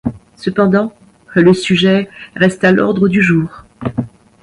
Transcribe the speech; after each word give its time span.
Cependant 0.35 0.93
le 1.35 1.53
sujet 1.53 2.09
reste 2.35 2.63
à 2.63 2.71
l'ordre 2.71 3.07
du 3.07 3.21
jour. 3.21 3.65